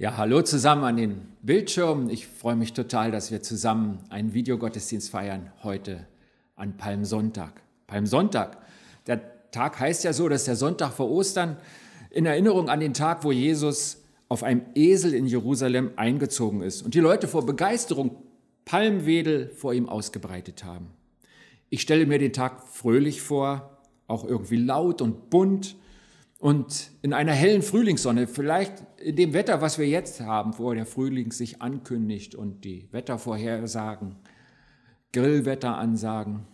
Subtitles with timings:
[0.00, 2.08] Ja, hallo zusammen an den Bildschirmen.
[2.08, 6.06] Ich freue mich total, dass wir zusammen einen Videogottesdienst feiern heute
[6.54, 7.60] an Palmsonntag.
[7.88, 8.58] Palmsonntag,
[9.08, 11.56] der Tag heißt ja so, dass der Sonntag vor Ostern
[12.10, 16.94] in Erinnerung an den Tag, wo Jesus auf einem Esel in Jerusalem eingezogen ist und
[16.94, 18.22] die Leute vor Begeisterung
[18.66, 20.90] Palmwedel vor ihm ausgebreitet haben.
[21.70, 25.74] Ich stelle mir den Tag fröhlich vor, auch irgendwie laut und bunt
[26.38, 30.86] und in einer hellen Frühlingssonne, vielleicht in dem Wetter, was wir jetzt haben, wo der
[30.86, 34.16] Frühling sich ankündigt und die Wettervorhersagen,
[35.12, 36.46] Grillwetteransagen,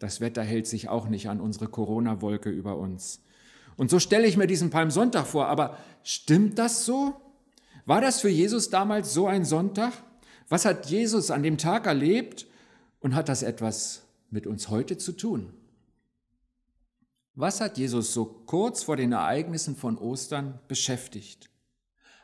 [0.00, 3.22] das Wetter hält sich auch nicht an unsere Corona-Wolke über uns.
[3.76, 5.46] Und so stelle ich mir diesen Palmsonntag vor.
[5.46, 7.14] Aber stimmt das so?
[7.84, 9.92] War das für Jesus damals so ein Sonntag?
[10.48, 12.46] Was hat Jesus an dem Tag erlebt
[13.00, 15.52] und hat das etwas mit uns heute zu tun?
[17.38, 21.50] Was hat Jesus so kurz vor den Ereignissen von Ostern beschäftigt?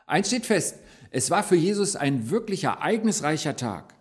[0.07, 0.79] Eins steht fest,
[1.11, 3.93] es war für Jesus ein wirklich ereignisreicher Tag.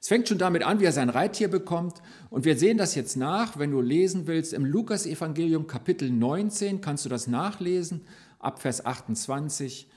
[0.00, 2.00] Es fängt schon damit an, wie er sein Reittier bekommt.
[2.30, 7.04] Und wir sehen das jetzt nach, wenn du lesen willst, im Lukas-Evangelium Kapitel 19 kannst
[7.04, 8.06] du das nachlesen,
[8.38, 9.90] ab Vers 28.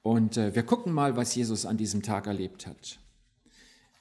[0.00, 2.98] Und äh, wir gucken mal, was Jesus an diesem Tag erlebt hat.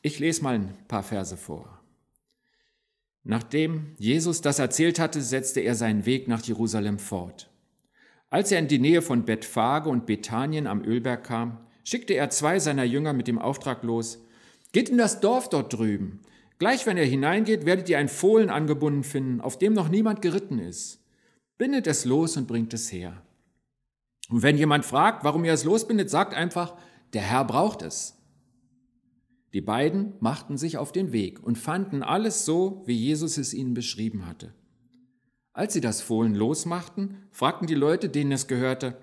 [0.01, 1.81] Ich lese mal ein paar Verse vor.
[3.27, 7.49] Nachdem Jesus das erzählt hatte, setzte er seinen Weg nach Jerusalem fort.
[8.29, 12.59] Als er in die Nähe von Bethphage und Bethanien am Ölberg kam, schickte er zwei
[12.59, 14.23] seiner Jünger mit dem Auftrag los,
[14.73, 16.21] geht in das Dorf dort drüben.
[16.59, 20.59] Gleich wenn er hineingeht, werdet ihr ein Fohlen angebunden finden, auf dem noch niemand geritten
[20.59, 21.03] ist.
[21.57, 23.23] Bindet es los und bringt es her.
[24.29, 26.75] Und wenn jemand fragt, warum ihr es losbindet, sagt einfach,
[27.13, 28.17] der Herr braucht es.
[29.55, 33.73] Die beiden machten sich auf den Weg und fanden alles so, wie Jesus es ihnen
[33.73, 34.53] beschrieben hatte.
[35.53, 38.97] Als sie das Fohlen losmachten, fragten die Leute, denen es gehörte,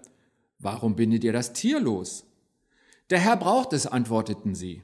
[0.58, 2.26] Warum bindet ihr das Tier los?
[3.08, 4.82] Der Herr braucht es, antworteten sie.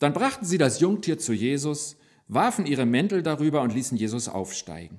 [0.00, 1.96] Dann brachten sie das Jungtier zu Jesus,
[2.26, 4.98] warfen ihre Mäntel darüber und ließen Jesus aufsteigen.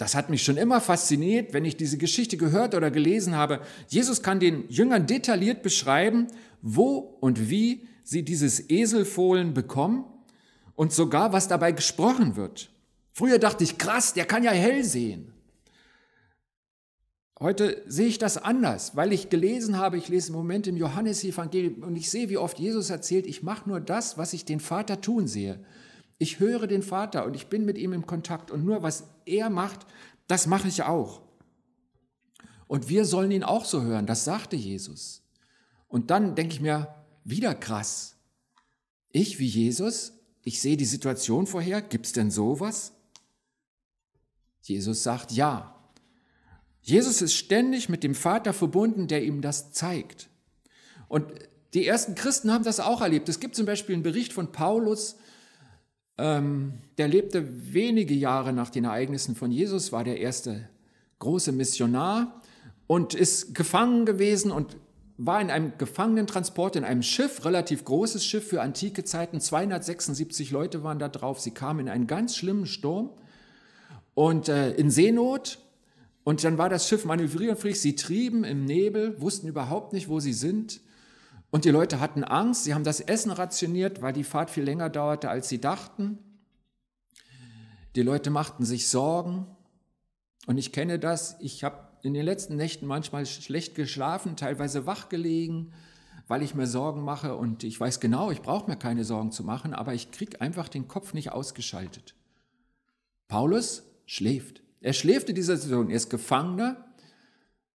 [0.00, 3.60] Das hat mich schon immer fasziniert, wenn ich diese Geschichte gehört oder gelesen habe.
[3.88, 6.28] Jesus kann den Jüngern detailliert beschreiben,
[6.62, 10.06] wo und wie sie dieses Eselfohlen bekommen
[10.74, 12.70] und sogar, was dabei gesprochen wird.
[13.12, 15.34] Früher dachte ich, krass, der kann ja hell sehen.
[17.38, 21.82] Heute sehe ich das anders, weil ich gelesen habe, ich lese im Moment im Johannesevangelium
[21.82, 25.02] und ich sehe, wie oft Jesus erzählt, ich mache nur das, was ich den Vater
[25.02, 25.62] tun sehe.
[26.22, 29.48] Ich höre den Vater und ich bin mit ihm im Kontakt und nur was er
[29.48, 29.86] macht,
[30.26, 31.22] das mache ich auch.
[32.66, 35.22] Und wir sollen ihn auch so hören, das sagte Jesus.
[35.88, 36.94] Und dann denke ich mir,
[37.24, 38.16] wieder krass.
[39.08, 40.12] Ich wie Jesus,
[40.44, 42.92] ich sehe die Situation vorher, gibt es denn sowas?
[44.60, 45.74] Jesus sagt ja.
[46.82, 50.28] Jesus ist ständig mit dem Vater verbunden, der ihm das zeigt.
[51.08, 51.32] Und
[51.72, 53.30] die ersten Christen haben das auch erlebt.
[53.30, 55.16] Es gibt zum Beispiel einen Bericht von Paulus,
[56.20, 60.68] ähm, der lebte wenige Jahre nach den Ereignissen von Jesus, war der erste
[61.18, 62.42] große Missionar
[62.86, 64.76] und ist gefangen gewesen und
[65.16, 69.40] war in einem Gefangenentransport in einem Schiff, relativ großes Schiff für antike Zeiten.
[69.40, 71.40] 276 Leute waren da drauf.
[71.40, 73.10] Sie kamen in einen ganz schlimmen Sturm
[74.14, 75.58] und äh, in Seenot.
[76.24, 77.80] Und dann war das Schiff manövrierunfähig.
[77.80, 80.80] Sie trieben im Nebel, wussten überhaupt nicht, wo sie sind.
[81.50, 84.88] Und die Leute hatten Angst, sie haben das Essen rationiert, weil die Fahrt viel länger
[84.88, 86.18] dauerte, als sie dachten.
[87.96, 89.46] Die Leute machten sich Sorgen.
[90.46, 95.08] Und ich kenne das, ich habe in den letzten Nächten manchmal schlecht geschlafen, teilweise wach
[95.08, 95.72] gelegen,
[96.28, 97.34] weil ich mir Sorgen mache.
[97.34, 100.68] Und ich weiß genau, ich brauche mir keine Sorgen zu machen, aber ich kriege einfach
[100.68, 102.14] den Kopf nicht ausgeschaltet.
[103.26, 104.62] Paulus schläft.
[104.80, 105.90] Er schläft in dieser Situation.
[105.90, 106.84] Er ist Gefangener.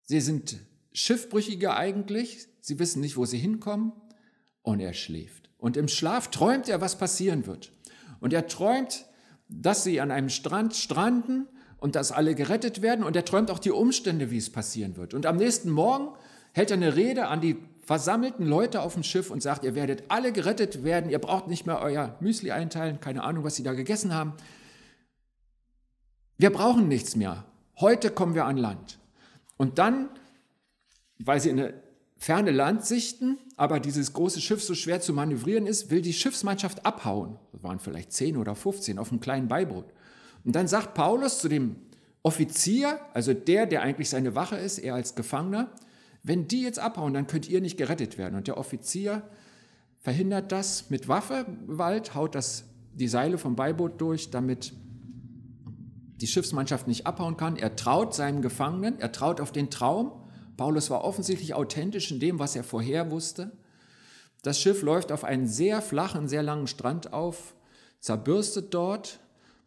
[0.02, 0.56] Sie sind
[0.92, 2.46] Schiffbrüchige eigentlich.
[2.60, 3.92] Sie wissen nicht, wo sie hinkommen
[4.62, 5.50] und er schläft.
[5.58, 7.72] Und im Schlaf träumt er, was passieren wird.
[8.20, 9.06] Und er träumt,
[9.48, 13.04] dass sie an einem Strand stranden und dass alle gerettet werden.
[13.04, 15.14] Und er träumt auch die Umstände, wie es passieren wird.
[15.14, 16.16] Und am nächsten Morgen
[16.52, 20.04] hält er eine Rede an die versammelten Leute auf dem Schiff und sagt, ihr werdet
[20.08, 23.72] alle gerettet werden, ihr braucht nicht mehr euer Müsli einteilen, keine Ahnung, was sie da
[23.72, 24.34] gegessen haben.
[26.38, 27.44] Wir brauchen nichts mehr.
[27.80, 28.98] Heute kommen wir an Land.
[29.56, 30.08] Und dann,
[31.24, 31.74] weil sie in eine
[32.16, 37.36] ferne Landsichten, aber dieses große Schiff so schwer zu manövrieren ist, will die Schiffsmannschaft abhauen.
[37.52, 39.86] Das waren vielleicht 10 oder 15 auf einem kleinen Beiboot.
[40.44, 41.76] Und dann sagt Paulus zu dem
[42.22, 45.72] Offizier, also der, der eigentlich seine Wache ist, er als Gefangener,
[46.22, 48.36] wenn die jetzt abhauen, dann könnt ihr nicht gerettet werden.
[48.36, 49.22] Und der Offizier
[49.98, 52.64] verhindert das mit Waffe, Wald, haut das,
[52.94, 54.72] die Seile vom Beiboot durch, damit
[56.20, 57.56] die Schiffsmannschaft nicht abhauen kann.
[57.56, 60.12] Er traut seinem Gefangenen, er traut auf den Traum,
[60.62, 63.50] Paulus war offensichtlich authentisch in dem, was er vorher wusste.
[64.42, 67.56] Das Schiff läuft auf einen sehr flachen, sehr langen Strand auf,
[67.98, 69.18] zerbürstet dort.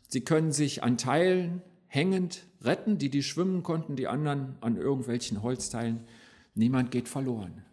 [0.08, 5.44] Sie können sich an Teilen hängend retten, die die schwimmen konnten, die anderen an irgendwelchen
[5.44, 6.08] Holzteilen.
[6.54, 7.66] Niemand geht verloren.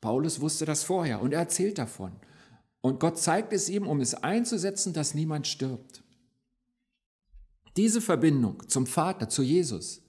[0.00, 2.12] Paulus wusste das vorher und er erzählt davon.
[2.80, 6.02] Und Gott zeigt es ihm, um es einzusetzen, dass niemand stirbt.
[7.76, 10.00] Diese Verbindung zum Vater, zu Jesus,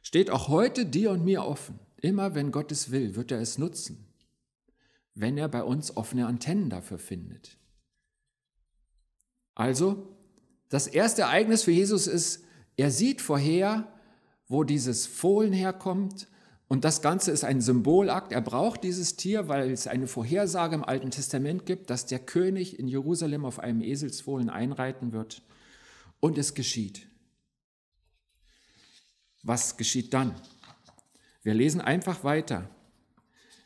[0.00, 1.80] steht auch heute dir und mir offen.
[2.00, 4.06] Immer wenn Gott es will, wird er es nutzen,
[5.14, 7.58] wenn er bei uns offene Antennen dafür findet.
[9.54, 10.16] Also,
[10.68, 12.44] das erste Ereignis für Jesus ist,
[12.76, 13.92] er sieht vorher,
[14.46, 16.28] wo dieses Fohlen herkommt,
[16.68, 18.30] und das Ganze ist ein Symbolakt.
[18.30, 22.78] Er braucht dieses Tier, weil es eine Vorhersage im Alten Testament gibt, dass der König
[22.78, 25.42] in Jerusalem auf einem Eselsfohlen einreiten wird.
[26.20, 27.06] Und es geschieht.
[29.42, 30.34] Was geschieht dann?
[31.42, 32.68] Wir lesen einfach weiter.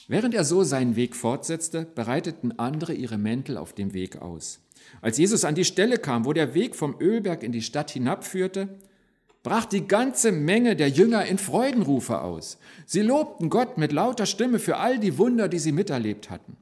[0.08, 4.60] Während er so seinen Weg fortsetzte, bereiteten andere ihre Mäntel auf dem Weg aus.
[5.00, 8.68] Als Jesus an die Stelle kam, wo der Weg vom Ölberg in die Stadt hinabführte,
[9.42, 12.58] brach die ganze Menge der Jünger in Freudenrufe aus.
[12.86, 16.56] Sie lobten Gott mit lauter Stimme für all die Wunder, die sie miterlebt hatten.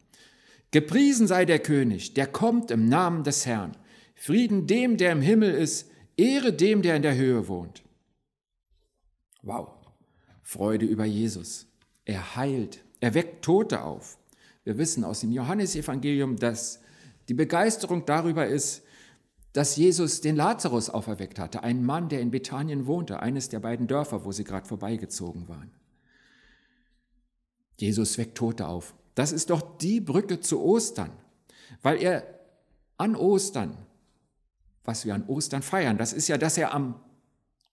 [0.71, 3.77] Gepriesen sei der König, der kommt im Namen des Herrn.
[4.15, 7.83] Frieden dem, der im Himmel ist, Ehre dem, der in der Höhe wohnt.
[9.43, 9.80] Wow,
[10.51, 11.69] Freude über Jesus.
[12.05, 14.19] Er heilt, er weckt Tote auf.
[14.65, 16.81] Wir wissen aus dem Johannesevangelium, dass
[17.29, 18.83] die Begeisterung darüber ist,
[19.53, 23.87] dass Jesus den Lazarus auferweckt hatte, einen Mann, der in Bethanien wohnte, eines der beiden
[23.87, 25.71] Dörfer, wo sie gerade vorbeigezogen waren.
[27.77, 28.93] Jesus weckt Tote auf.
[29.15, 31.13] Das ist doch die Brücke zu Ostern,
[31.81, 32.27] weil er
[32.97, 33.77] an Ostern,
[34.83, 37.01] was wir an Ostern feiern, das ist ja, dass er am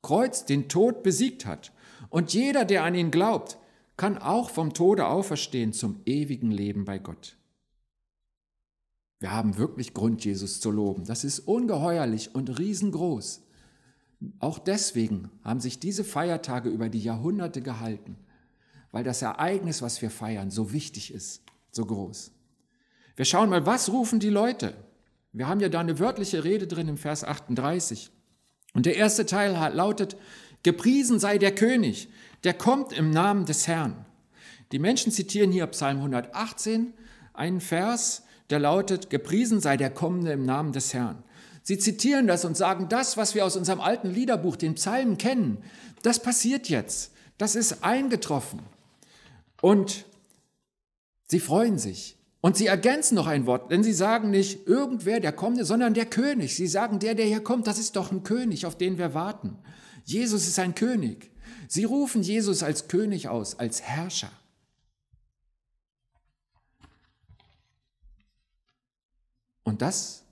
[0.04, 1.72] Kreuz den Tod besiegt hat.
[2.10, 3.58] Und jeder, der an ihn glaubt,
[3.98, 7.38] kann auch vom Tode auferstehen zum ewigen Leben bei Gott.
[9.20, 11.06] Wir haben wirklich Grund, Jesus zu loben.
[11.06, 13.42] Das ist ungeheuerlich und riesengroß.
[14.40, 18.18] Auch deswegen haben sich diese Feiertage über die Jahrhunderte gehalten,
[18.92, 22.32] weil das Ereignis, was wir feiern, so wichtig ist, so groß.
[23.16, 24.76] Wir schauen mal, was rufen die Leute?
[25.34, 28.12] Wir haben ja da eine wörtliche Rede drin im Vers 38.
[28.74, 30.18] Und der erste Teil lautet,
[30.64, 32.10] Gepriesen sei der König,
[32.44, 34.06] der kommt im Namen des Herrn.
[34.72, 36.94] Die Menschen zitieren hier Psalm 118,
[37.34, 41.24] einen Vers, der lautet, Gepriesen sei der Kommende im Namen des Herrn.
[41.64, 45.58] Sie zitieren das und sagen, das, was wir aus unserem alten Liederbuch, den Psalmen kennen,
[46.02, 47.12] das passiert jetzt.
[47.38, 48.62] Das ist eingetroffen.
[49.62, 50.06] Und
[51.28, 52.18] sie freuen sich.
[52.40, 56.06] Und sie ergänzen noch ein Wort, denn sie sagen nicht irgendwer, der Kommende, sondern der
[56.06, 56.56] König.
[56.56, 59.58] Sie sagen, der, der hier kommt, das ist doch ein König, auf den wir warten.
[60.08, 61.30] Jesus ist ein König.
[61.68, 64.32] Sie rufen Jesus als König aus, als Herrscher.
[69.64, 70.24] Und das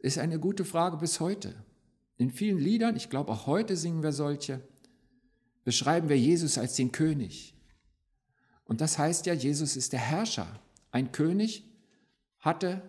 [0.00, 1.54] ist eine gute Frage bis heute.
[2.18, 4.60] In vielen Liedern, ich glaube auch heute singen wir solche,
[5.64, 7.54] beschreiben wir Jesus als den König.
[8.64, 10.60] Und das heißt ja, Jesus ist der Herrscher.
[10.90, 11.64] Ein König
[12.38, 12.82] hatte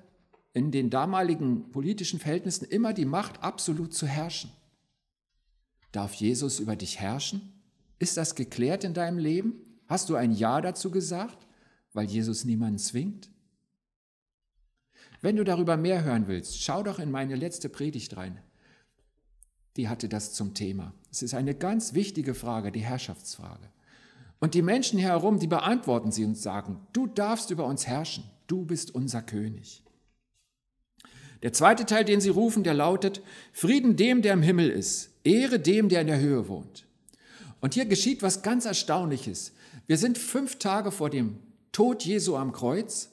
[0.51, 4.51] in den damaligen politischen Verhältnissen immer die Macht, absolut zu herrschen.
[5.93, 7.53] Darf Jesus über dich herrschen?
[7.99, 9.53] Ist das geklärt in deinem Leben?
[9.87, 11.47] Hast du ein Ja dazu gesagt,
[11.93, 13.29] weil Jesus niemanden zwingt?
[15.21, 18.39] Wenn du darüber mehr hören willst, schau doch in meine letzte Predigt rein.
[19.77, 20.93] Die hatte das zum Thema.
[21.11, 23.69] Es ist eine ganz wichtige Frage, die Herrschaftsfrage.
[24.39, 28.65] Und die Menschen herum, die beantworten sie und sagen, du darfst über uns herrschen, du
[28.65, 29.82] bist unser König.
[31.43, 33.21] Der zweite Teil, den sie rufen, der lautet,
[33.51, 36.85] Frieden dem, der im Himmel ist, Ehre dem, der in der Höhe wohnt.
[37.59, 39.51] Und hier geschieht was ganz Erstaunliches.
[39.85, 41.37] Wir sind fünf Tage vor dem
[41.71, 43.11] Tod Jesu am Kreuz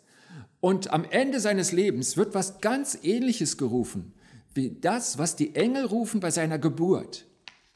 [0.61, 4.13] und am Ende seines Lebens wird was ganz Ähnliches gerufen,
[4.55, 7.27] wie das, was die Engel rufen bei seiner Geburt.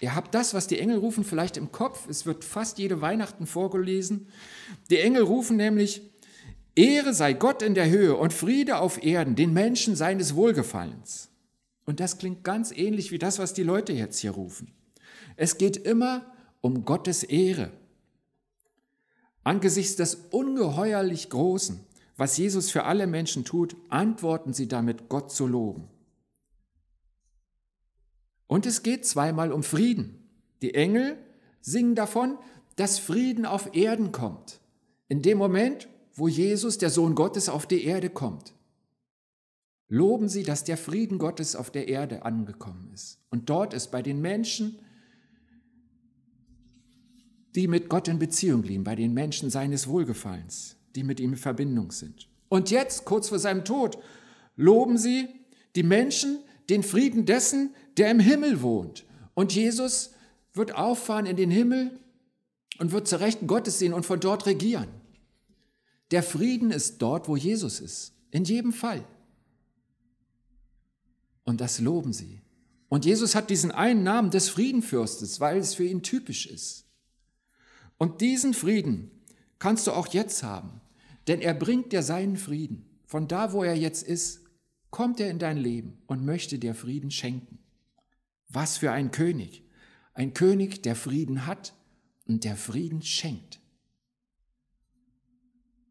[0.01, 2.09] Ihr habt das, was die Engel rufen, vielleicht im Kopf.
[2.09, 4.29] Es wird fast jede Weihnachten vorgelesen.
[4.91, 6.03] Die Engel rufen nämlich,
[6.77, 11.31] Ehre sei Gott in der Höhe und Friede auf Erden, den Menschen seines Wohlgefallens.
[11.87, 14.73] Und das klingt ganz ähnlich wie das, was die Leute jetzt hier rufen.
[15.37, 17.71] Es geht immer um Gottes Ehre.
[19.45, 21.81] Angesichts des ungeheuerlich Großen,
[22.17, 25.89] was Jesus für alle Menschen tut, antworten sie damit, Gott zu loben.
[28.47, 30.29] Und es geht zweimal um Frieden.
[30.63, 31.19] Die Engel
[31.61, 32.39] singen davon,
[32.77, 34.61] dass Frieden auf Erden kommt.
[35.09, 38.55] In dem Moment, wo Jesus, der Sohn Gottes, auf die Erde kommt.
[39.89, 43.19] Loben Sie, dass der Frieden Gottes auf der Erde angekommen ist.
[43.31, 44.79] Und dort ist bei den Menschen
[47.55, 51.39] die mit Gott in Beziehung liegen, bei den Menschen seines Wohlgefallens, die mit ihm in
[51.39, 52.29] Verbindung sind.
[52.49, 53.99] Und jetzt, kurz vor seinem Tod,
[54.57, 55.29] loben sie
[55.77, 59.05] die Menschen den Frieden dessen, der im Himmel wohnt.
[59.35, 60.13] Und Jesus
[60.53, 61.99] wird auffahren in den Himmel
[62.79, 64.89] und wird zur Rechten Gottes sehen und von dort regieren.
[66.15, 68.13] Der Frieden ist dort, wo Jesus ist.
[68.31, 69.05] In jedem Fall.
[71.43, 72.41] Und das loben sie.
[72.89, 76.87] Und Jesus hat diesen einen Namen des Friedenfürstes, weil es für ihn typisch ist.
[77.99, 79.11] Und diesen Frieden
[79.59, 80.81] kannst du auch jetzt haben,
[81.27, 82.89] denn er bringt dir seinen Frieden.
[83.07, 84.45] Von da, wo er jetzt ist,
[84.91, 87.59] kommt er in dein Leben und möchte dir Frieden schenken.
[88.49, 89.65] Was für ein König.
[90.13, 91.75] Ein König, der Frieden hat
[92.25, 93.59] und der Frieden schenkt.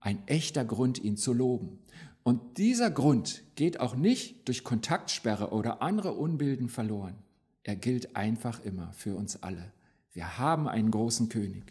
[0.03, 1.79] Ein echter Grund, ihn zu loben.
[2.24, 7.15] Und dieser Grund geht auch nicht durch Kontaktsperre oder andere Unbilden verloren.
[7.63, 9.72] Er gilt einfach immer für uns alle.
[10.12, 11.63] Wir haben einen großen König.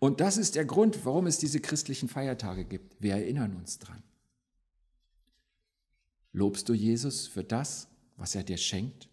[0.00, 3.00] Und das ist der Grund, warum es diese christlichen Feiertage gibt.
[3.00, 4.02] Wir erinnern uns dran.
[6.32, 9.08] Lobst du Jesus für das, was er dir schenkt?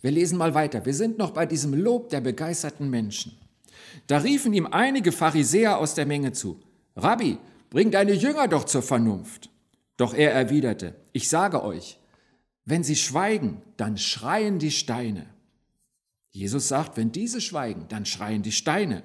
[0.00, 0.84] Wir lesen mal weiter.
[0.84, 3.38] Wir sind noch bei diesem Lob der begeisterten Menschen.
[4.06, 6.60] Da riefen ihm einige Pharisäer aus der Menge zu.
[6.96, 7.38] Rabbi,
[7.70, 9.50] bring deine Jünger doch zur Vernunft.
[9.96, 11.98] Doch er erwiderte, ich sage euch,
[12.64, 15.26] wenn sie schweigen, dann schreien die Steine.
[16.30, 19.02] Jesus sagt, wenn diese schweigen, dann schreien die Steine.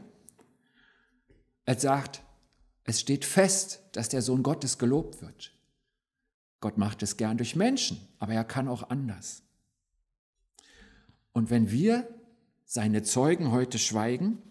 [1.65, 2.21] Er sagt,
[2.83, 5.53] es steht fest, dass der Sohn Gottes gelobt wird.
[6.59, 9.43] Gott macht es gern durch Menschen, aber er kann auch anders.
[11.31, 12.07] Und wenn wir,
[12.65, 14.41] seine Zeugen, heute schweigen,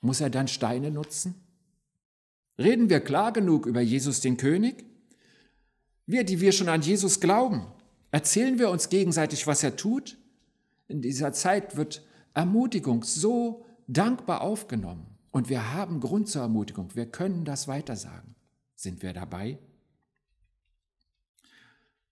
[0.00, 1.34] muss er dann Steine nutzen?
[2.58, 4.84] Reden wir klar genug über Jesus den König?
[6.06, 7.66] Wir, die wir schon an Jesus glauben,
[8.10, 10.18] erzählen wir uns gegenseitig, was er tut?
[10.88, 12.04] In dieser Zeit wird
[12.34, 16.94] Ermutigung so dankbar aufgenommen und wir haben Grund zur Ermutigung.
[16.94, 18.34] Wir können das weitersagen.
[18.74, 19.58] Sind wir dabei?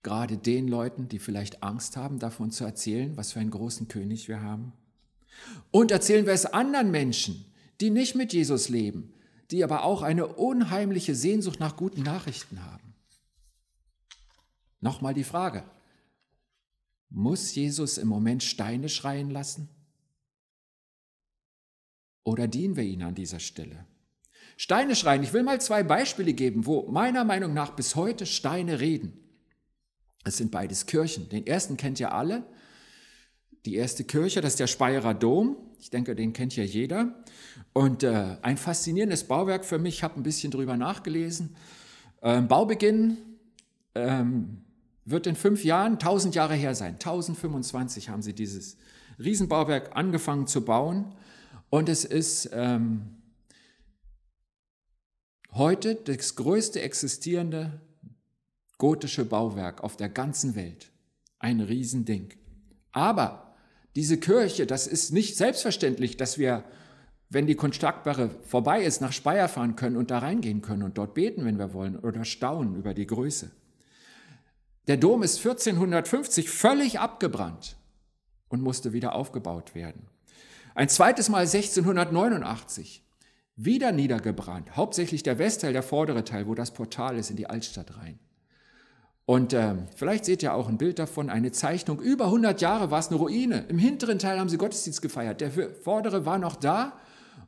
[0.03, 4.29] gerade den Leuten, die vielleicht Angst haben, davon zu erzählen, was für einen großen König
[4.29, 4.73] wir haben?
[5.71, 7.45] Und erzählen wir es anderen Menschen,
[7.81, 9.15] die nicht mit Jesus leben,
[9.51, 12.95] die aber auch eine unheimliche Sehnsucht nach guten Nachrichten haben?
[14.81, 15.65] Nochmal die Frage,
[17.11, 19.69] muss Jesus im Moment Steine schreien lassen?
[22.25, 23.87] Oder dienen wir ihnen an dieser Stelle?
[24.57, 28.81] Steine schreien, ich will mal zwei Beispiele geben, wo meiner Meinung nach bis heute Steine
[28.81, 29.19] reden.
[30.25, 31.29] Es sind beides Kirchen.
[31.29, 32.45] Den ersten kennt ihr alle.
[33.69, 35.59] Die erste Kirche, das ist der Speyerer Dom.
[35.79, 37.13] Ich denke, den kennt ja jeder.
[37.75, 41.55] Und äh, ein faszinierendes Bauwerk für mich, ich habe ein bisschen drüber nachgelesen.
[42.23, 43.19] Ähm, Baubeginn
[43.95, 44.63] ähm,
[45.05, 46.95] wird in fünf Jahren 1000 Jahre her sein.
[46.95, 48.79] 1025 haben sie dieses
[49.19, 51.15] Riesenbauwerk angefangen zu bauen.
[51.69, 53.19] Und es ist ähm,
[55.53, 57.83] heute das größte existierende
[58.79, 60.91] gotische Bauwerk auf der ganzen Welt.
[61.39, 62.31] Ein Riesending.
[62.93, 63.48] Aber
[63.99, 66.63] diese Kirche, das ist nicht selbstverständlich, dass wir,
[67.31, 71.15] wenn die Kontaktbarre vorbei ist, nach Speyer fahren können und da reingehen können und dort
[71.15, 73.51] beten, wenn wir wollen, oder staunen über die Größe.
[74.87, 77.77] Der Dom ist 1450 völlig abgebrannt
[78.49, 80.07] und musste wieder aufgebaut werden.
[80.77, 83.05] Ein zweites Mal 1689
[83.57, 87.97] wieder niedergebrannt, hauptsächlich der Westteil, der vordere Teil, wo das Portal ist in die Altstadt
[87.97, 88.21] rein.
[89.29, 92.01] Und äh, vielleicht seht ihr auch ein Bild davon, eine Zeichnung.
[92.01, 93.67] Über 100 Jahre war es eine Ruine.
[93.69, 95.43] Im hinteren Teil haben sie Gottesdienst gefeiert.
[95.43, 96.95] Der vordere war noch da.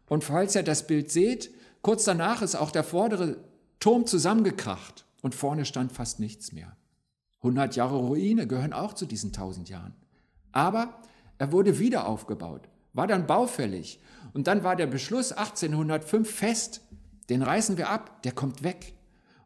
[0.07, 3.39] Und falls ihr das Bild seht, kurz danach ist auch der vordere
[3.79, 5.07] Turm zusammengekracht.
[5.23, 6.77] Und vorne stand fast nichts mehr.
[7.39, 9.95] 100 Jahre Ruine gehören auch zu diesen 1000 Jahren.
[10.53, 11.01] Aber
[11.39, 14.01] er wurde wieder aufgebaut, war dann baufällig.
[14.35, 16.83] Und dann war der Beschluss 1805 fest,
[17.31, 18.93] den reißen wir ab, der kommt weg.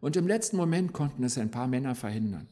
[0.04, 2.46] Und im letzten Moment konnten es ein paar Männer verhindern.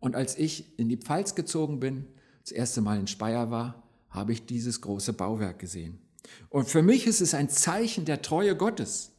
[0.00, 2.08] Und als ich in die Pfalz gezogen bin,
[2.42, 6.00] das erste Mal in Speyer war, habe ich dieses große Bauwerk gesehen.
[6.48, 9.12] Und für mich ist es ein Zeichen der Treue Gottes.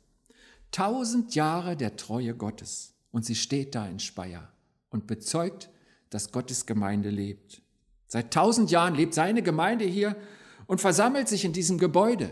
[0.72, 2.96] Tausend Jahre der Treue Gottes.
[3.12, 4.52] Und sie steht da in Speyer
[4.90, 5.70] und bezeugt,
[6.10, 7.62] dass Gottes Gemeinde lebt.
[8.08, 10.18] Seit tausend Jahren lebt seine Gemeinde hier
[10.66, 12.30] und versammelt sich in diesem Gebäude.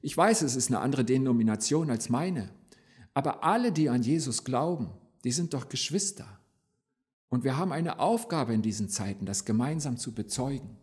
[0.00, 2.48] Ich weiß, es ist eine andere Denomination als meine,
[3.20, 4.88] aber alle, die an Jesus glauben,
[5.24, 6.26] die sind doch Geschwister.
[7.28, 10.78] Und wir haben eine Aufgabe in diesen Zeiten, das gemeinsam zu bezeugen.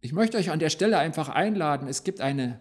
[0.00, 2.58] Ich möchte euch an der Stelle einfach einladen, es gibt eine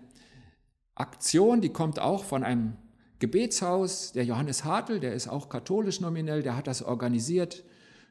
[0.93, 2.77] Aktion, die kommt auch von einem
[3.17, 7.63] Gebetshaus, der Johannes Hartl, der ist auch katholisch nominell, der hat das organisiert.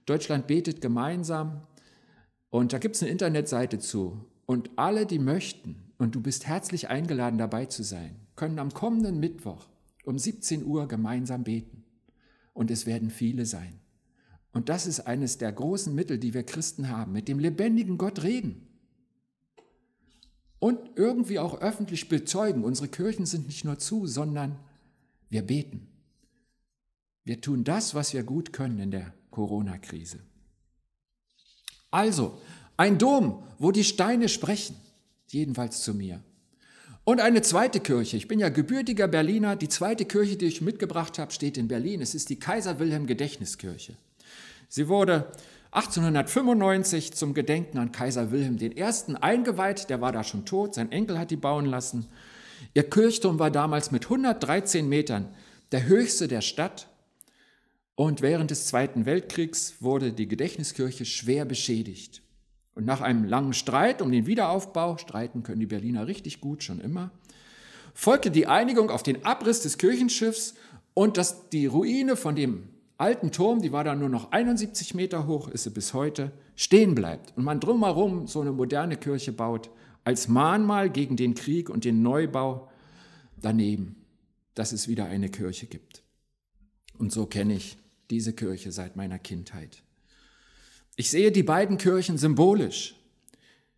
[0.06, 1.60] Deutschland betet gemeinsam.
[2.50, 4.26] Und da gibt es eine Internetseite zu.
[4.44, 9.18] Und alle, die möchten, und du bist herzlich eingeladen, dabei zu sein, können am kommenden
[9.18, 9.66] Mittwoch
[10.04, 11.84] um 17 Uhr gemeinsam beten.
[12.54, 13.80] Und es werden viele sein.
[14.52, 18.22] Und das ist eines der großen Mittel, die wir Christen haben, mit dem lebendigen Gott
[18.22, 18.66] reden.
[20.58, 24.58] Und irgendwie auch öffentlich bezeugen, unsere Kirchen sind nicht nur zu, sondern
[25.28, 25.88] wir beten.
[27.24, 30.20] Wir tun das, was wir gut können in der Corona-Krise.
[31.90, 32.40] Also,
[32.76, 34.76] ein Dom, wo die Steine sprechen,
[35.28, 36.22] jedenfalls zu mir.
[37.06, 38.16] Und eine zweite Kirche.
[38.16, 39.54] Ich bin ja gebürtiger Berliner.
[39.54, 42.02] Die zweite Kirche, die ich mitgebracht habe, steht in Berlin.
[42.02, 43.94] Es ist die Kaiser Wilhelm Gedächtniskirche.
[44.68, 45.30] Sie wurde
[45.70, 48.72] 1895 zum Gedenken an Kaiser Wilhelm I.
[49.20, 49.88] eingeweiht.
[49.88, 50.74] Der war da schon tot.
[50.74, 52.08] Sein Enkel hat die bauen lassen.
[52.74, 55.28] Ihr Kirchturm war damals mit 113 Metern
[55.70, 56.88] der höchste der Stadt.
[57.94, 62.22] Und während des Zweiten Weltkriegs wurde die Gedächtniskirche schwer beschädigt.
[62.76, 66.78] Und nach einem langen Streit um den Wiederaufbau, streiten können die Berliner richtig gut schon
[66.78, 67.10] immer,
[67.94, 70.54] folgte die Einigung auf den Abriss des Kirchenschiffs
[70.92, 72.68] und dass die Ruine von dem
[72.98, 76.94] alten Turm, die war dann nur noch 71 Meter hoch, ist sie bis heute, stehen
[76.94, 77.34] bleibt.
[77.34, 79.70] Und man drumherum so eine moderne Kirche baut,
[80.04, 82.70] als Mahnmal gegen den Krieg und den Neubau
[83.40, 84.04] daneben,
[84.54, 86.02] dass es wieder eine Kirche gibt.
[86.98, 87.78] Und so kenne ich
[88.10, 89.82] diese Kirche seit meiner Kindheit.
[90.96, 92.94] Ich sehe die beiden Kirchen symbolisch.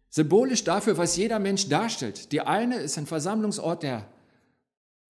[0.09, 2.33] Symbolisch dafür, was jeder Mensch darstellt.
[2.33, 4.09] Die eine ist ein Versammlungsort der,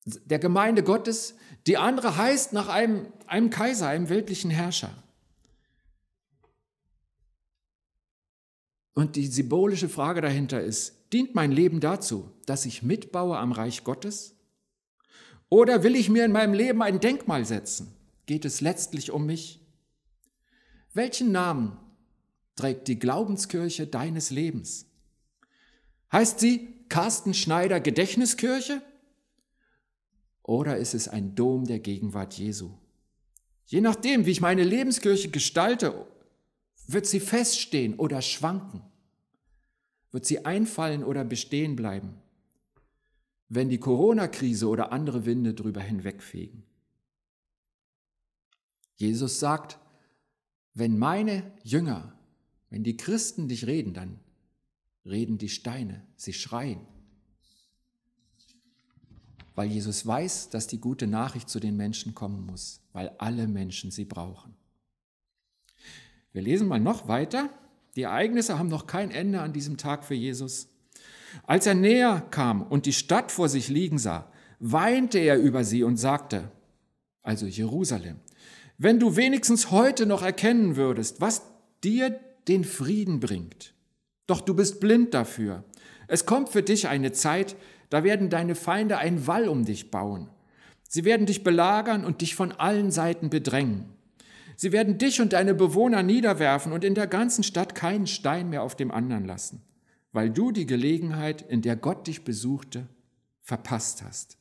[0.05, 1.35] der Gemeinde Gottes,
[1.67, 4.91] die andere heißt nach einem, einem Kaiser, einem weltlichen Herrscher.
[8.95, 13.85] Und die symbolische Frage dahinter ist, dient mein Leben dazu, dass ich mitbaue am Reich
[13.85, 14.35] Gottes?
[15.51, 17.95] Oder will ich mir in meinem Leben ein Denkmal setzen?
[18.29, 19.59] geht es letztlich um mich.
[20.93, 21.79] Welchen Namen
[22.59, 24.87] trägt die Glaubenskirche deines Lebens?
[26.13, 28.83] Heißt sie Carsten Schneider Gedächtniskirche?
[30.43, 32.73] Oder ist es ein Dom der Gegenwart Jesu?
[33.67, 36.07] Je nachdem, wie ich meine Lebenskirche gestalte,
[36.87, 38.83] wird sie feststehen oder schwanken.
[40.11, 42.15] Wird sie einfallen oder bestehen bleiben,
[43.51, 46.65] wenn die Corona-Krise oder andere Winde drüber hinwegfegen?
[48.97, 49.79] Jesus sagt,
[50.73, 52.18] wenn meine Jünger,
[52.71, 54.19] wenn die Christen dich reden, dann
[55.05, 56.81] reden die Steine, sie schreien.
[59.55, 63.91] Weil Jesus weiß, dass die gute Nachricht zu den Menschen kommen muss, weil alle Menschen
[63.91, 64.55] sie brauchen.
[66.33, 67.51] Wir lesen mal noch weiter.
[67.97, 70.69] Die Ereignisse haben noch kein Ende an diesem Tag für Jesus.
[71.45, 75.83] Als er näher kam und die Stadt vor sich liegen sah, weinte er über sie
[75.83, 76.51] und sagte,
[77.23, 78.21] also Jerusalem,
[78.77, 81.43] wenn du wenigstens heute noch erkennen würdest, was
[81.83, 83.75] dir den Frieden bringt.
[84.27, 85.65] Doch du bist blind dafür.
[86.07, 87.57] Es kommt für dich eine Zeit,
[87.91, 90.29] da werden deine Feinde einen Wall um dich bauen.
[90.89, 93.87] Sie werden dich belagern und dich von allen Seiten bedrängen.
[94.57, 98.63] Sie werden dich und deine Bewohner niederwerfen und in der ganzen Stadt keinen Stein mehr
[98.63, 99.63] auf dem anderen lassen,
[100.13, 102.89] weil du die Gelegenheit, in der Gott dich besuchte,
[103.41, 104.37] verpasst hast.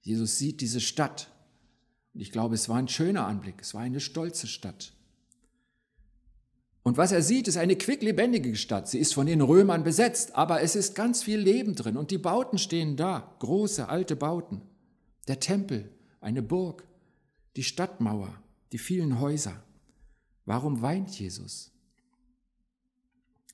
[0.00, 1.30] Jesus sieht diese Stadt
[2.14, 4.95] und ich glaube, es war ein schöner Anblick, es war eine stolze Stadt.
[6.86, 8.86] Und was er sieht, ist eine quicklebendige Stadt.
[8.88, 12.16] Sie ist von den Römern besetzt, aber es ist ganz viel Leben drin und die
[12.16, 14.62] Bauten stehen da, große alte Bauten.
[15.26, 16.86] Der Tempel, eine Burg,
[17.56, 19.64] die Stadtmauer, die vielen Häuser.
[20.44, 21.72] Warum weint Jesus?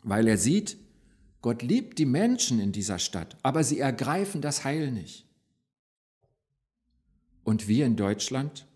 [0.03, 0.77] Weil er sieht,
[1.41, 5.27] Gott liebt die Menschen in dieser Stadt, aber sie ergreifen das Heil nicht.
[7.45, 8.67] Und wir in Deutschland?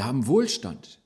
[0.00, 0.98] Wir haben Wohlstand.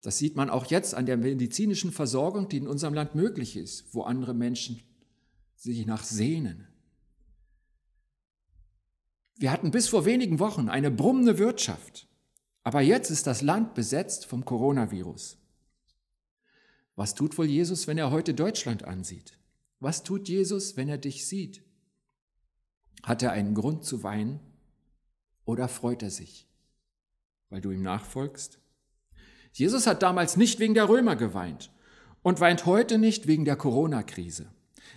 [0.00, 3.92] Das sieht man auch jetzt an der medizinischen Versorgung, die in unserem Land möglich ist,
[3.92, 4.80] wo andere Menschen
[5.56, 6.68] sich nach sehnen.
[9.34, 12.06] Wir hatten bis vor wenigen Wochen eine brummende Wirtschaft,
[12.62, 15.38] aber jetzt ist das Land besetzt vom Coronavirus.
[16.94, 19.36] Was tut wohl Jesus, wenn er heute Deutschland ansieht?
[19.80, 21.64] Was tut Jesus, wenn er dich sieht?
[23.02, 24.38] Hat er einen Grund zu weinen
[25.44, 26.46] oder freut er sich,
[27.52, 28.58] weil du ihm nachfolgst?
[29.52, 31.70] Jesus hat damals nicht wegen der Römer geweint
[32.22, 34.46] und weint heute nicht wegen der Corona-Krise.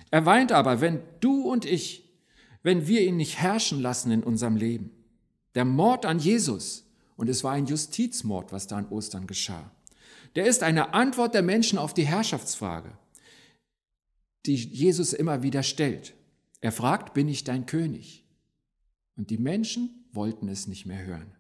[0.09, 2.15] Er weint aber, wenn du und ich,
[2.63, 4.91] wenn wir ihn nicht herrschen lassen in unserem Leben.
[5.53, 9.71] Der Mord an Jesus, und es war ein Justizmord, was da an Ostern geschah,
[10.35, 12.97] der ist eine Antwort der Menschen auf die Herrschaftsfrage,
[14.45, 16.13] die Jesus immer wieder stellt.
[16.61, 18.25] Er fragt, bin ich dein König?
[19.17, 21.35] Und die Menschen wollten es nicht mehr hören.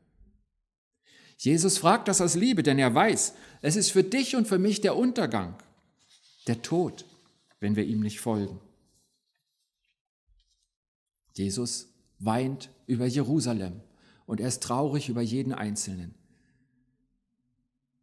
[1.37, 4.81] Jesus fragt das aus Liebe, denn er weiß, es ist für dich und für mich
[4.81, 5.55] der Untergang,
[6.47, 7.05] der Tod,
[7.59, 8.59] wenn wir ihm nicht folgen.
[11.33, 13.81] Jesus weint über Jerusalem
[14.25, 16.15] und er ist traurig über jeden Einzelnen,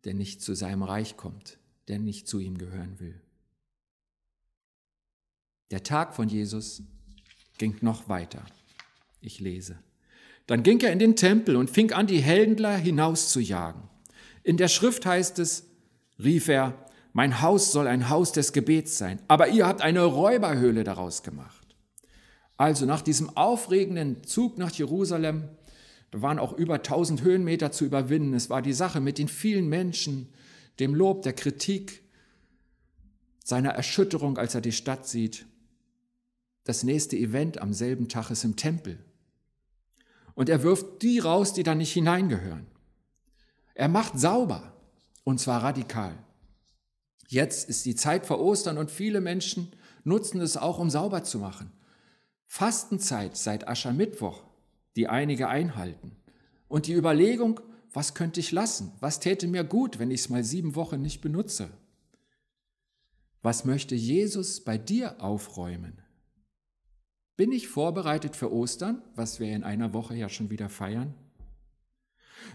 [0.04, 3.20] der nicht zu seinem Reich kommt, der nicht zu ihm gehören will.
[5.70, 6.82] Der Tag von Jesus
[7.56, 8.44] ging noch weiter.
[9.20, 9.78] Ich lese.
[10.46, 13.82] Dann ging er in den Tempel und fing an, die Händler hinauszujagen.
[14.42, 15.66] In der Schrift heißt es,
[16.18, 20.82] rief er, mein Haus soll ein Haus des Gebets sein, aber ihr habt eine Räuberhöhle
[20.82, 21.76] daraus gemacht.
[22.56, 25.48] Also nach diesem aufregenden Zug nach Jerusalem,
[26.10, 28.34] da waren auch über 1000 Höhenmeter zu überwinden.
[28.34, 30.28] Es war die Sache mit den vielen Menschen,
[30.78, 32.02] dem Lob, der Kritik,
[33.44, 35.46] seiner Erschütterung, als er die Stadt sieht.
[36.64, 38.98] Das nächste Event am selben Tag ist im Tempel.
[40.34, 42.66] Und er wirft die raus, die da nicht hineingehören.
[43.74, 44.72] Er macht sauber,
[45.24, 46.18] und zwar radikal.
[47.28, 51.38] Jetzt ist die Zeit vor Ostern und viele Menschen nutzen es auch, um sauber zu
[51.38, 51.72] machen.
[52.46, 54.42] Fastenzeit seit Aschermittwoch,
[54.96, 56.16] die einige einhalten.
[56.68, 57.60] Und die Überlegung,
[57.92, 58.92] was könnte ich lassen?
[59.00, 61.70] Was täte mir gut, wenn ich es mal sieben Wochen nicht benutze?
[63.42, 66.00] Was möchte Jesus bei dir aufräumen?
[67.36, 71.14] Bin ich vorbereitet für Ostern, was wir in einer Woche ja schon wieder feiern?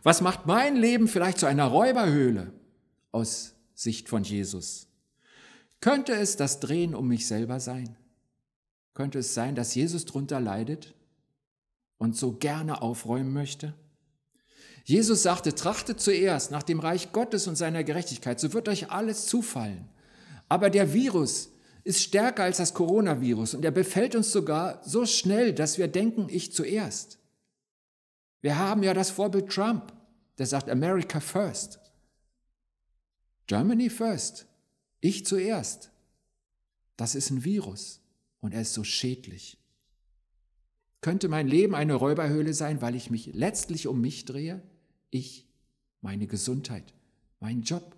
[0.03, 2.53] Was macht mein Leben vielleicht zu einer Räuberhöhle
[3.11, 4.87] aus Sicht von Jesus?
[5.79, 7.95] Könnte es das Drehen um mich selber sein?
[8.93, 10.95] Könnte es sein, dass Jesus drunter leidet
[11.97, 13.73] und so gerne aufräumen möchte?
[14.83, 19.25] Jesus sagte, trachtet zuerst nach dem Reich Gottes und seiner Gerechtigkeit, so wird euch alles
[19.25, 19.89] zufallen.
[20.49, 21.49] Aber der Virus,
[21.87, 26.27] ist stärker als das Coronavirus und er befällt uns sogar so schnell, dass wir denken,
[26.29, 27.17] ich zuerst.
[28.41, 29.93] Wir haben ja das Vorbild Trump,
[30.37, 31.79] der sagt America first.
[33.47, 34.47] Germany first.
[34.99, 35.91] Ich zuerst.
[36.97, 38.01] Das ist ein Virus
[38.41, 39.57] und er ist so schädlich.
[40.99, 44.61] Könnte mein Leben eine Räuberhöhle sein, weil ich mich letztlich um mich drehe?
[45.09, 45.47] Ich,
[46.01, 46.93] meine Gesundheit,
[47.39, 47.95] mein Job,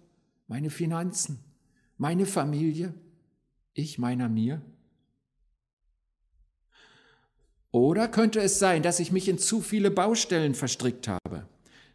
[0.47, 1.39] meine Finanzen,
[1.97, 2.93] meine Familie,
[3.79, 4.61] ich meiner mir?
[7.71, 11.47] Oder könnte es sein, dass ich mich in zu viele Baustellen verstrickt habe?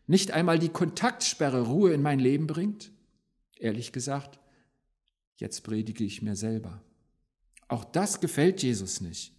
[0.07, 2.93] Nicht einmal die Kontaktsperre Ruhe in mein Leben bringt?
[3.57, 4.39] Ehrlich gesagt,
[5.37, 6.83] jetzt predige ich mir selber.
[7.69, 9.33] Auch das gefällt Jesus nicht.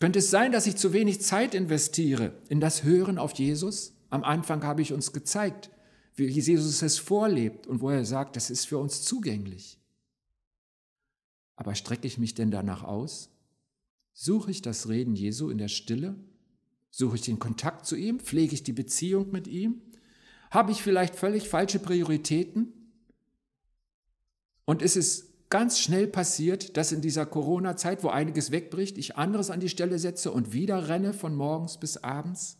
[0.00, 3.94] Könnte es sein, dass ich zu wenig Zeit investiere in das Hören auf Jesus?
[4.10, 5.70] Am Anfang habe ich uns gezeigt,
[6.16, 9.78] wie Jesus es vorlebt und wo er sagt, das ist für uns zugänglich.
[11.56, 13.30] Aber strecke ich mich denn danach aus?
[14.12, 16.16] Suche ich das Reden Jesu in der Stille?
[16.90, 18.20] Suche ich den Kontakt zu ihm?
[18.20, 19.80] Pflege ich die Beziehung mit ihm?
[20.50, 22.72] Habe ich vielleicht völlig falsche Prioritäten?
[24.64, 29.50] Und ist es ganz schnell passiert, dass in dieser Corona-Zeit, wo einiges wegbricht, ich anderes
[29.50, 32.58] an die Stelle setze und wieder renne von morgens bis abends?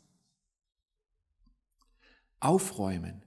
[2.40, 3.22] Aufräumen,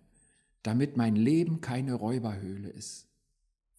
[0.64, 3.08] damit mein Leben keine Räuberhöhle ist.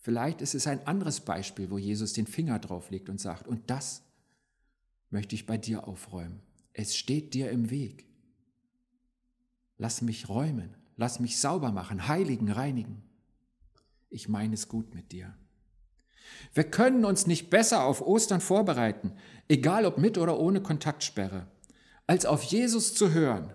[0.07, 3.69] Vielleicht ist es ein anderes Beispiel, wo Jesus den Finger drauf legt und sagt, und
[3.69, 4.05] das
[5.11, 6.42] möchte ich bei dir aufräumen.
[6.73, 8.07] Es steht dir im Weg.
[9.79, 13.03] Lass mich räumen, lass mich sauber machen, heiligen, reinigen.
[14.09, 15.37] Ich meine es gut mit dir.
[16.55, 19.12] Wir können uns nicht besser auf Ostern vorbereiten,
[19.49, 21.49] egal ob mit oder ohne Kontaktsperre,
[22.07, 23.53] als auf Jesus zu hören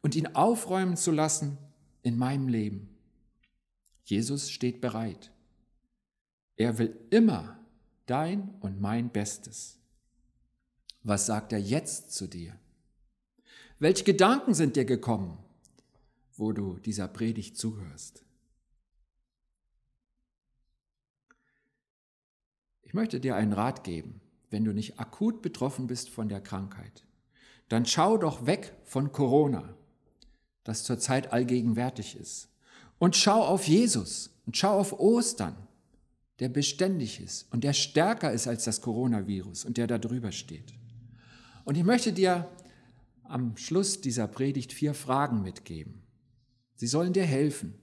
[0.00, 1.58] und ihn aufräumen zu lassen
[2.00, 2.88] in meinem Leben.
[4.04, 5.30] Jesus steht bereit.
[6.60, 7.58] Er will immer
[8.04, 9.78] dein und mein Bestes.
[11.02, 12.54] Was sagt er jetzt zu dir?
[13.78, 15.38] Welche Gedanken sind dir gekommen,
[16.36, 18.26] wo du dieser Predigt zuhörst?
[22.82, 24.20] Ich möchte dir einen Rat geben,
[24.50, 27.06] wenn du nicht akut betroffen bist von der Krankheit.
[27.70, 29.78] Dann schau doch weg von Corona,
[30.64, 32.50] das zurzeit allgegenwärtig ist.
[32.98, 35.56] Und schau auf Jesus und schau auf Ostern
[36.40, 40.72] der beständig ist und der stärker ist als das Coronavirus und der da drüber steht.
[41.64, 42.50] Und ich möchte dir
[43.24, 46.02] am Schluss dieser Predigt vier Fragen mitgeben.
[46.74, 47.74] Sie sollen dir helfen,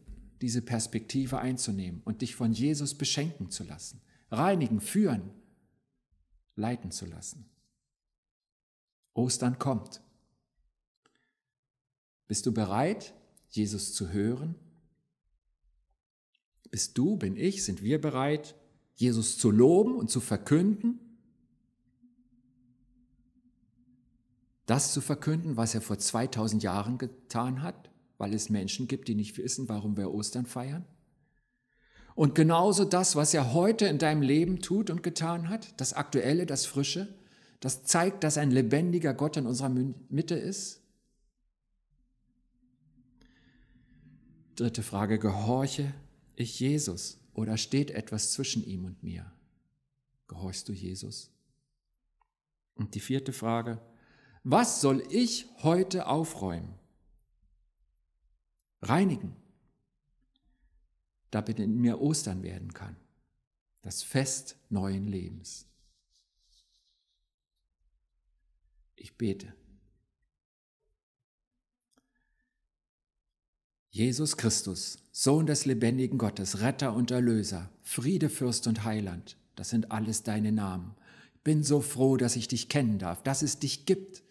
[0.41, 5.30] diese Perspektive einzunehmen und dich von Jesus beschenken zu lassen, reinigen, führen,
[6.56, 7.46] leiten zu lassen.
[9.13, 10.02] Ostern kommt.
[12.28, 13.13] Bist du bereit,
[13.50, 14.56] Jesus zu hören
[16.71, 18.56] bist du, bin ich, sind wir bereit,
[18.95, 20.99] Jesus zu loben und zu verkünden?
[24.65, 29.15] Das zu verkünden, was er vor 2000 Jahren getan hat, weil es Menschen gibt, die
[29.15, 30.86] nicht wissen, warum wir Ostern feiern?
[32.15, 36.47] Und genauso das, was er heute in deinem Leben tut und getan hat, das Aktuelle,
[36.47, 37.15] das Frische,
[37.60, 40.82] das zeigt, dass ein lebendiger Gott in unserer Mitte ist?
[44.56, 45.93] Dritte Frage, gehorche
[46.38, 49.32] ich Jesus oder steht etwas zwischen ihm und mir?
[50.28, 51.32] Gehorchst du Jesus?
[52.76, 53.82] Und die vierte Frage,
[54.43, 56.78] was soll ich heute aufräumen?
[58.82, 59.36] Reinigen,
[61.32, 62.95] damit in mir Ostern werden kann,
[63.82, 65.67] das Fest neuen Lebens.
[68.95, 69.54] Ich bete.
[73.97, 80.21] Jesus Christus, Sohn des lebendigen Gottes, Retter und Erlöser, Friedefürst und Heiland, das sind alles
[80.21, 80.93] deine Namen.
[81.33, 84.21] Ich bin so froh, dass ich dich kennen darf, dass es dich gibt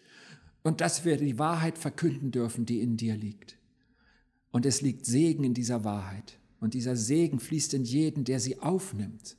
[0.63, 3.57] und dass wir die Wahrheit verkünden dürfen, die in dir liegt.
[4.51, 6.39] Und es liegt Segen in dieser Wahrheit.
[6.61, 9.35] Und dieser Segen fließt in jeden, der sie aufnimmt.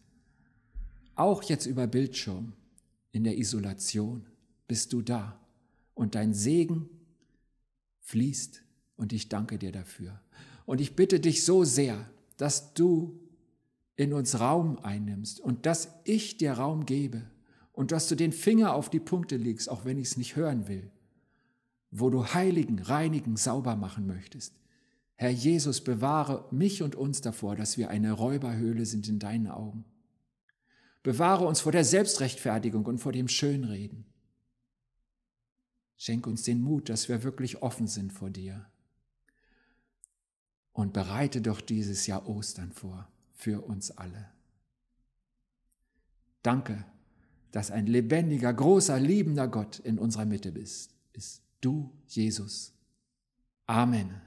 [1.15, 2.53] Auch jetzt über Bildschirm,
[3.13, 4.27] in der Isolation,
[4.67, 5.41] bist du da.
[5.95, 6.91] Und dein Segen
[8.01, 8.63] fließt.
[8.99, 10.21] Und ich danke dir dafür.
[10.67, 13.19] Und ich bitte dich so sehr, dass du
[13.97, 17.23] in uns Raum einnimmst und dass ich dir Raum gebe
[17.73, 20.69] und dass du den Finger auf die Punkte legst, auch wenn ich es nicht hören
[20.69, 20.91] will,
[21.91, 24.53] wo du heiligen, reinigen, sauber machen möchtest.
[25.15, 29.85] Herr Jesus, bewahre mich und uns davor, dass wir eine Räuberhöhle sind in deinen Augen.
[31.03, 34.05] Bewahre uns vor der Selbstrechtfertigung und vor dem Schönreden.
[35.97, 38.67] Schenk uns den Mut, dass wir wirklich offen sind vor dir.
[40.79, 44.29] Und bereite doch dieses Jahr Ostern vor für uns alle.
[46.45, 46.85] Danke,
[47.51, 50.95] dass ein lebendiger, großer, liebender Gott in unserer Mitte bist.
[51.15, 52.73] Ist du, Jesus.
[53.67, 54.23] Amen.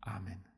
[0.00, 0.51] Amen.